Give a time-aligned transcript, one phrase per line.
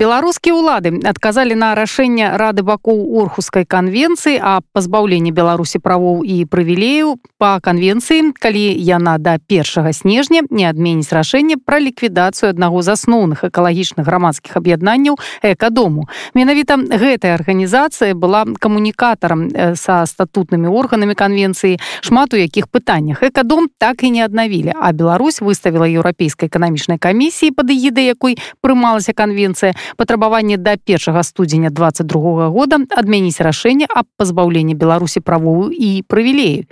[0.00, 7.20] беларускія ўлады адказалі на рашэнне рады бакоў орхускай канвенцыі а пазбаўленне беларусі правоў і прывілею
[7.36, 13.44] по канвенцыі калі яна да першага снежня не адменіць рашэнне пра ліквідацыю аднаго з асноўных
[13.44, 22.40] экалагічных грамадскіх аб'яднанняў экадому менавіта гэтая арганізацыя была камунікатарам са статутнымі органамі канвенцыі шмат у
[22.40, 28.08] якіх пытаннях экадом так і не аднавілі а Беларусь выставіла еўрапейскай эканамічнай камісіі пад егідай
[28.08, 35.70] якой прымалася канвенцыя патрабаванне да першага студзеня 22 года адмяніць рашэнне аб пазбаўленні беларусі правоў
[35.70, 36.66] і прывілею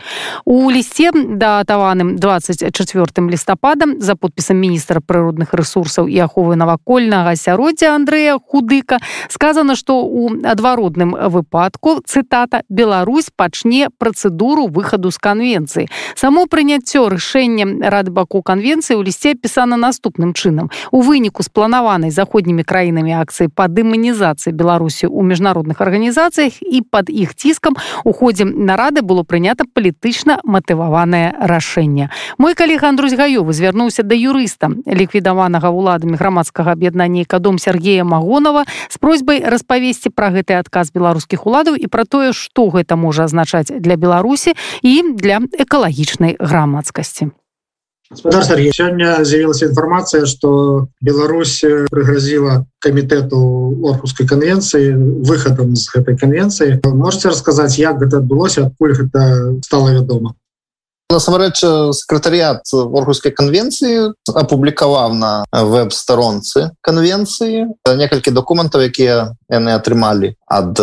[0.44, 8.38] у лісце датаваным 24 лістападам за подпісам міністра прыродных ресурсаў і аховы навакольнага асяроддзя Андрэя
[8.38, 17.08] худыка сказано что у адваротным выпадку цытата Беларусь пачне працэдуру выхаду з канвенцыі само прыняццё
[17.08, 20.70] рашэння рад баку канвенцыі ў лісце апісана наступным чынам.
[20.91, 27.09] У выніку спланаванай заходнімі краінамі краінамі акцыі па дэманізацыі беларусі ў міжнародных арганізацыях і под
[27.09, 34.03] іх ціскам у ходзе нарады было прынята палітычна матываванае рашэнне мой калега Андрусь гаёвы звярнуўся
[34.03, 40.92] да юрыста ліквідаванага ўладамі грамадскага аб'яднання кадом Сергея магонова з просьбай распавесці пра гэты адказ
[40.92, 47.33] беларускіх уладаў і пра тое што гэта можа азначаць для беларусі і для экалагічнай грамадскасці
[48.11, 56.81] Господар Сергей, сегодня заявилась информация, что Беларусь пригрозила комитету Орхусской конвенции выходом из этой конвенции.
[56.84, 60.34] Можете рассказать, как это отбылось, откуда это стало ведомо?
[61.11, 61.64] насамрэч
[61.97, 70.80] сакратарыят оргуйской конвенцыі апублікаваў на веб-старонцы конвенцыі некалькі документаў якія яны атрымалі ад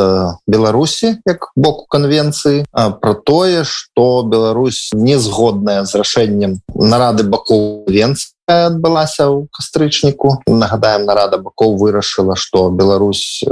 [0.47, 8.35] беларусі як боку конвенцыі про тое что Беларусь не згодная з рашэннем нарады бакоў венцы
[8.47, 10.45] адбылася ў кастрычніку.
[10.45, 13.43] Нагадаем нарада бакоў вырашыла что Беларусь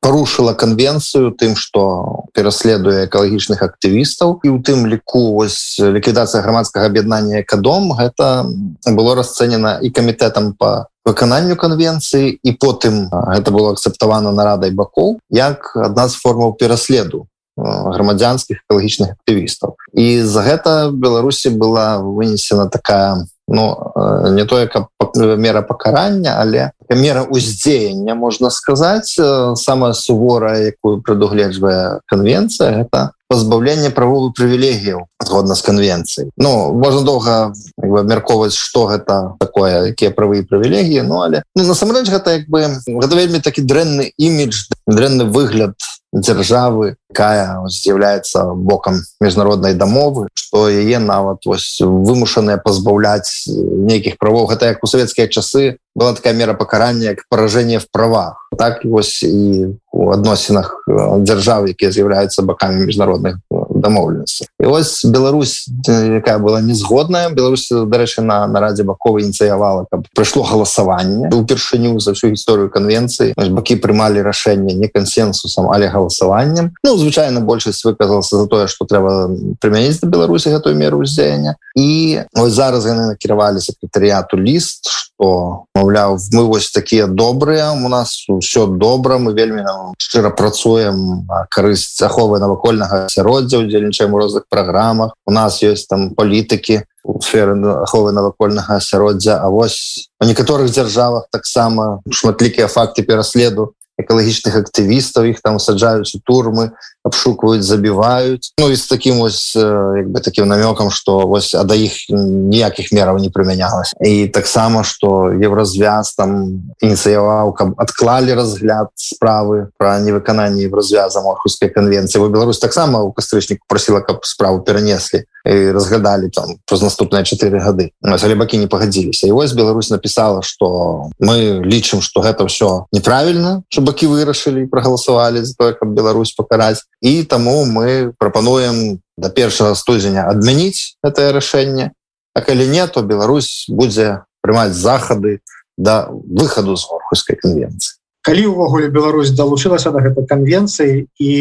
[0.00, 4.40] парушыла конвенцыю тым что пераследуе экалагічных актывістаў.
[4.42, 8.46] І у тым ліку вось ліквідацыя грамадскага аб'яднання экадом гэта
[8.86, 15.74] было расцэнена і камітэтам по выкананню конвенцыі і потым гэта было акцэптавана нарадай бакоў як
[15.74, 17.26] адна з формаў пераследу
[17.60, 19.76] грамадзянскіх экалагічных актывістаў.
[19.92, 23.92] І за гэта беларусі была вынесена такая ну
[24.30, 29.18] не тое каб мера пакарання але мера уздзеяння можна сказаць
[29.58, 32.86] самая суворая якую прадугледжвае конвенцыя
[33.30, 40.10] это пазбаўленне правовы прывілегіяў згодна з конвенцыяй Ну можна доўга абмярковаць что гэта такое якія
[40.10, 44.74] правы і прывілегіі Ну але ну, насамрэч гэта як бы гэта вельмі такі дрэнны імідж
[44.86, 45.74] дрэнны выгляд
[46.12, 54.50] дзяржавы якая з'яўляецца бокам міжнароднай дамовы что яе нават вось вымушаныя пазбаўляць нейкіх правоў.
[54.50, 58.50] Гэта як у савецкія часы была такая мера пакарання як паражэнне в правах.
[58.58, 60.84] Так вось і у адносінах
[61.22, 63.38] дзяржавы якія з'яўляюцца бакамі міжнародных
[63.80, 64.46] дамоўленасці.
[64.60, 67.30] І вось Беларусь якая была незгодная.
[67.30, 71.30] Беларусь дарэчы на нарадзе бакова ініцыявала каб прыйшло галасаванне.
[71.32, 76.72] Упершыню за всю гісторыю канвенцыі бакі прымалі рашэнне не кансенсусам але галасаваннем.
[76.84, 79.30] Ну звычайна большасць выказалася за тое што трэба
[79.60, 81.56] прымяніць да Беларусі гэтую меру ўздзеяння.
[81.76, 84.88] І ось зараз яны накіравалі сакретарыяту ліст
[85.20, 89.64] что маўляў мы вось такія добрыя у нас все добра мы вельмі
[89.98, 95.14] шчыра працуем карысць аховы навакольнага асяроддзя удзельнічаем у розных праграмах.
[95.26, 96.82] У нас есть там палітыкі
[97.22, 105.30] сферы аховы навакольнага асяроддзя А вось у некаторых дзяржавах таксама шматлікія факты пераследу экалагічных актывістаў
[105.30, 106.70] іх там саджаюць у турмы
[107.04, 111.74] обшукваюць забіваюць Ну і з таким ось як бы таким намёкам что вось а да
[111.74, 119.68] іх ніякіх мераў не прымянялась і таксама что евразвяз там ініцыяваў каб адклалі разгляд справы
[119.78, 126.28] про невыкананне евразвяза морхускай конвенцыі Беларусь таксама у кастрычніку просила каб справу перанеслі і разглядалі
[126.30, 131.62] там праз наступныя чатыры гады але бакі не пагадзіліся і вось Беларусь написала что мы
[131.64, 136.84] лічым что гэта все неправільна что бакі вырашылі прагаласавалі за тое каб Беларусь пакараць.
[137.00, 141.92] І таму мы прапануем до першага студзеня адмяніць гэтае рашэнне.
[142.34, 145.40] А калі не то Беларусь будзе прымаць захады
[145.76, 151.32] да выхаду з орхускай конвенцыі калі увогуле Беларусь далучылася до гэтай канвенцыі і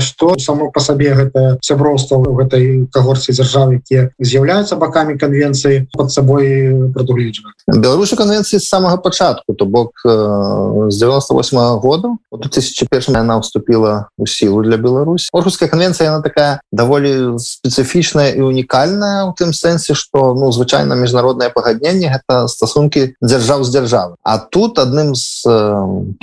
[0.00, 6.12] что само по сабе гэта сяброўства в гэтай когорце дзяржавы якія з'яўляюцца бакамі канвенцыі под
[6.12, 13.38] сабой прадугледжва Беларусі канвенцыі з самага пачатку то бок з 98 -го года 2001 она
[13.38, 19.52] вступила у сілу для Беларусь Оргуская канвенцыя она такая даволі спецыфічная і унікальная у тым
[19.52, 25.44] сэнсе что ну звычайна міжнароднае пагадненне гэта стасункі дзяржаў з дзяржавы А тут адным з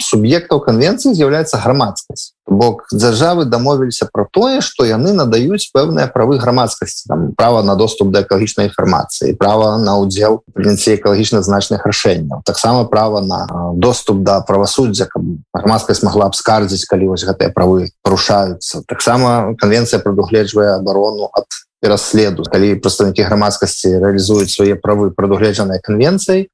[0.02, 2.34] суб'ектаў канвенцыі з'яўляецца грамадскасць.
[2.48, 8.12] Бок дзяржавы дамовіліся про тое что яны надаюць пэўныя правы грамадскасці там права на доступ
[8.12, 13.48] да экалагічнай інфармацыі права на удзел прыняцці экалагічна значных рашэнняў таксама права на
[13.80, 15.24] доступ да правасуддзя каб
[15.56, 18.84] грамадскасць могла абскардзіць калі вось гэтыя правы парушаюцца.
[18.88, 21.48] Таксама канвенцыя прадугледжвае абарону ад
[21.88, 26.48] расследу калі прадстаўнікі грамадскасці реалізуюць свае правы прадугледжанай канвенцыяй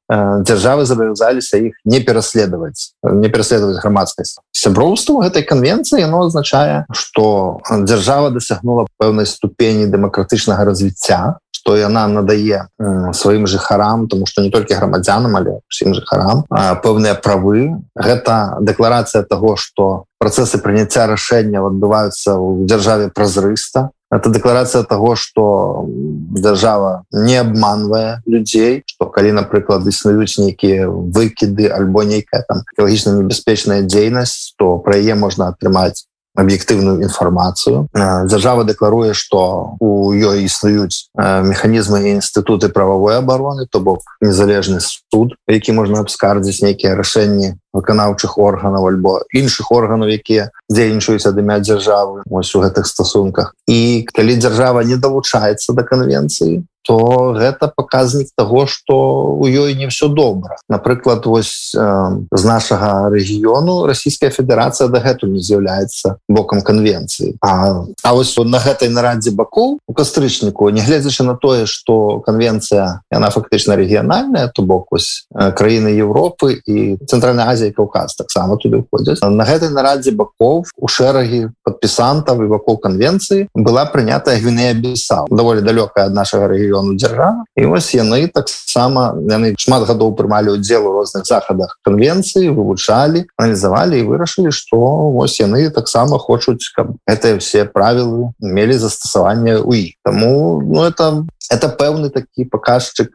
[0.46, 8.30] дзяржавы завязаліся іх не пераследаваць не пераследаваць грамадскасць сяброўству гэтай канвенцыі яно азначае что дзяржава
[8.30, 12.68] дасягнула пэўнай ступені дэмакратычнага развіцця что яна надае
[13.12, 16.44] сваім жыхарам тому что не толькі грамадзянам але усім жыхарам
[16.82, 17.76] пэўныя правы.
[17.94, 25.86] Гэта дэкларацыя того что працэсы прыняцця рашэнняў адбываюцца ў дзяржаве празрыста это декларация того что
[25.88, 33.82] держава не обманывая людей что калі напрыклад існуюць нейкіе выкиды альбо нейкая там экологічна небяспечная
[33.82, 36.09] дзейнасць то про яе можна атрымаць
[36.42, 44.80] аб'ектыўную інфармацыю дзяржава дэкларуе что у ёй існуюць механізмы інстытуты прававой обороны то бок незалежны
[44.80, 51.60] суд які можна абскардзіць нейкія рашэнні выканаўчых органаў альбо іншых органаў якія дзейнічаюць ад імя
[51.62, 53.54] дзяржавы ось у гэтых стасунках.
[53.66, 59.86] І калі дзяржава не далучаецца да канвенцыі то гэта паказнік того что у ёй не
[59.88, 60.56] все добра.
[60.68, 67.36] Напрыклад вось э, з нашага рэгіёну Расійская Федерацыя дагэтуль не з'яўляецца бокам канвенцыі.
[67.40, 73.30] А, а вось на гэтай нарадзе бакоў у кастрычніку нягледзячы на тое что канвенцыя яна
[73.30, 79.44] фактычна рэгіянальная то бок вось краіны Европы і цэнтральная Азія Каўказ таксама туды входзяць на
[79.44, 86.08] гэтай нарадзе бакоў у шэрагі падпісантаў і вакол канвенцыі была прынятая гвінея бесал даволі далёкая
[86.08, 90.92] ад нашага рэгіёна мільёну дзяржав і вось яны таксама яны шмат гадоў прымалі удзел у
[90.92, 94.78] розных захадах канвенцыі вывучалі аналізавалі і вырашылі што
[95.10, 99.92] вось яны таксама хочуць каб гэтыя все правілы мелі застасаванне ў іх.
[100.04, 103.10] Таму ну это это пэўны такі паказчык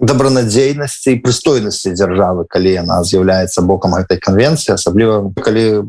[0.00, 5.84] добранадзейнасці і прыстойнасці дзяржавы калі яна з'яўляецца бокам гэтай канвенцыі асабліва калі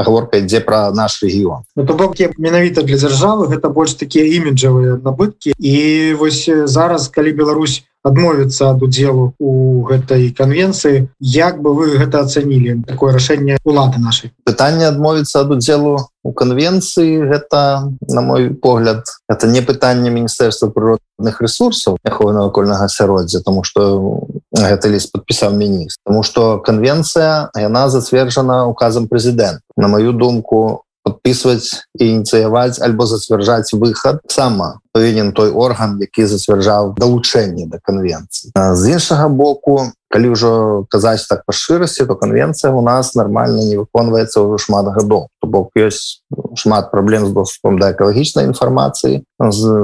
[0.00, 5.00] гаворка ідзе пра наш рэгіён ну, то бок менавіта для дзяржавы гэта больш такія іміджавыя
[5.04, 5.54] набыткі.
[5.58, 12.24] І вось зараз калі Беларусь адмовіцца ад удзелу у гэтай канвенцыі як бы вы гэта
[12.24, 14.32] ацанілі такое рашэнне улады нашай?
[14.44, 21.40] Пытанне адмовіцца ад удзелу у канвенцыі гэта на мой погляд это не пытанне міністэрства прыродных
[21.40, 26.00] ресурсаў аховы навакольнага асяроддзя тому что гэта ліст подпісаў міністр.
[26.04, 33.72] Тому что канвенцыя яна зацверджана указам прэзідэнт на маю думку подписывать і ініцыяваць альбо зацвярджаць
[33.72, 40.50] выхад сама павінен той орган які зацвярджаў далучэнне да канвенцыі з іншага боку калі ўжо
[40.90, 45.30] казаць так па шчырасці то канвенцыя у нас нормально не выконваецца ўжо шмат гадоў.
[45.38, 46.26] То бок ёсць
[46.58, 49.22] шмат праблем з доступам да экалагічнай інфармацыі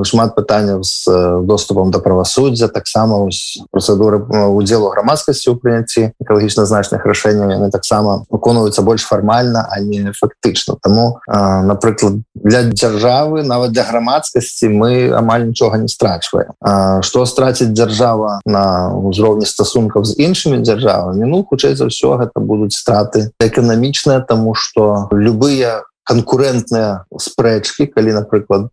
[0.05, 1.06] шмат пытанняў з
[1.46, 3.23] доступам да правасуддзя таксама
[3.70, 4.20] працэдуры
[4.50, 10.76] удзелу грамадскасці ў прыняцці экалагічна значных рашэнняў яны таксама выконваюцца больш фармальна а не фактычна.
[10.82, 16.53] Таму напрыклад для дзяржавы нават для грамадскасці мы амаль нічога не страчваем.
[17.01, 22.77] Што страціць дзяржава на ўзроўні стасункаў з іншымі дзяржавамі ну хутчэй за ўсё гэта будуць
[22.77, 28.70] страты эканамічныя тому что любыя конкурентныя спрэчки калі напрыклад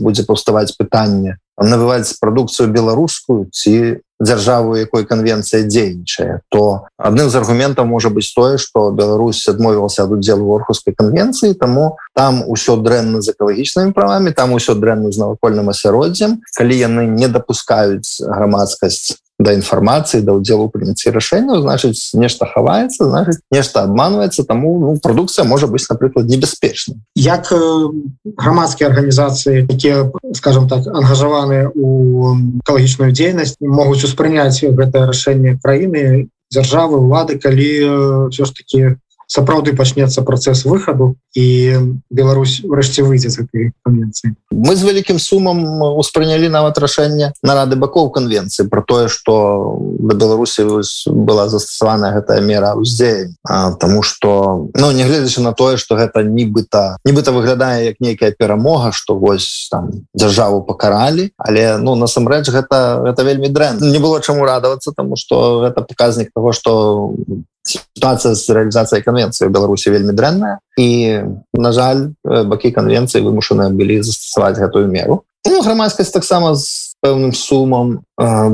[0.00, 7.86] будзе паўставаць пытанне набываць прадукцыю беларускую ці дзяржаву якой канвенцыя дзейнічае то адным з аргументаў
[7.86, 13.34] можа быць тое что Беларусь адмовілася ад удзелу орхускай канвенцыі тому там усё дрэнна з
[13.34, 20.22] экалагічнымі правамі там усё дрэнна з навакольным асяроддзям калі яны не дапускаюць грамадскасць да інфармацыі
[20.22, 25.90] да ўдзелу прыняцці рашэнняў значыць нешта хаваецца значыць нешта обманваецца таму ну, прадукцыя можа быць
[25.90, 27.50] напрыклад небяспечна як
[28.38, 37.02] грамадскія арганізацыі якія скажем так ангажаваны у экалагічную дзейнасць могуць успрыняць гэтае рашэнне краіны дзяржавы
[37.02, 38.80] улады калі все ж таки
[39.34, 41.46] сапраўды пачнецца працэс выхаду і
[42.10, 44.38] Беларусь врэшце выйдзе з этой канвенцыі.
[44.54, 49.34] Мы з вялікім сумам успрынялі нават рашэнне нарады бакоў канвенцыі про тое что
[49.98, 50.62] да Беларусі
[51.10, 53.34] была застасаваная гэтая мера ўздзеянь
[53.82, 59.18] Таму что ну нягледзячы на тое что гэта нібыта нібыта выглядае як нейкая перамога что
[59.18, 64.92] вось там дзяржаву пакаралі але ну насамрэч гэта гэта вельмі дрэн не было чаму радавацца
[64.94, 67.14] тому что гэта показнік того что
[67.64, 70.88] ситуация з реалізацыяй конвенцыі беларусі вельмі дрэнная і
[71.56, 75.24] на жаль бакі конвенцыі вымушаныя былі застасаваць гэтую меру.
[75.44, 78.00] Ну, грамадскасць таксама з пэўным сумам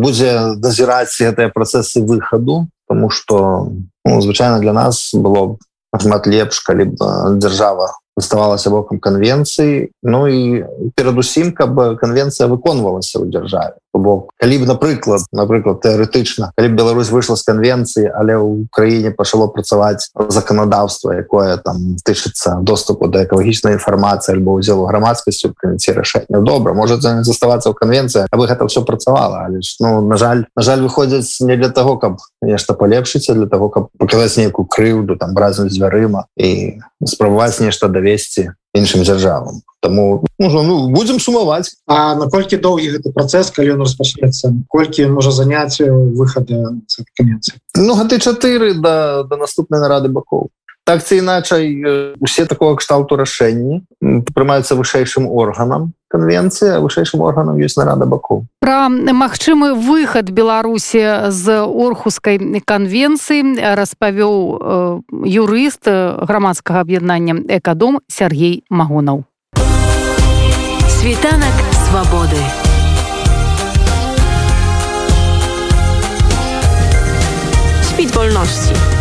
[0.03, 3.71] будзе дазіраць гэтыя працэсы выхаду тому что
[4.05, 5.59] ну, звычайна для нас было
[5.95, 6.99] шмат лепш калі б
[7.39, 10.65] дзяржава заставалася бокам канвенцыі Ну і
[10.95, 17.37] перадусім каб канвенцыя выконвалася ў дзяржаве бок калі б напрыклад напрыклад тэарэтычна калі Беларусь выйшла
[17.37, 24.39] з канвенцыі але ў краіне пачало працаваць заканадаўства якое там тычыцца доступу да экалагічнай інфармацыі
[24.39, 29.61] альбо ўдзелу грамадскасцю прыняцці рашэння добра может заставацца ў канвенцыі абы гэта все працавала але
[29.61, 33.69] ж ну на жаль на жаль выходзяць не для того каб нешта палепшыцца для того
[33.69, 39.63] каб паказаць нейкую крыўду там разам з дзвярыма і спрабаваць нешта давесці іншым дзяржавам.
[39.81, 41.73] Таму можа ну, будзем сумаваць.
[41.89, 44.53] А наколькі доўгі гэты працэс калі ён распачнецца?
[44.69, 46.77] Колькі можа заняць выхада
[47.17, 50.51] канец Ну гэты чатыры да, да наступнай нарады бакоў
[50.85, 53.83] так ці іначай усе такого кшталту рашэнні
[54.35, 58.45] прымаюцца вышэйшым органам конвенцыя вышэйшым органам ёсць нарада баку.
[58.59, 64.35] Про магчымы выхад беларусі з орхускай конвенцыі распавёў
[65.23, 69.31] юрыст грамадскага аб'яднання экадом Сергей магонаў
[71.01, 72.43] світанак свабоды.
[77.81, 79.00] Спіць вольнасці